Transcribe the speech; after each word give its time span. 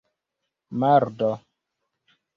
mardo 0.79 1.31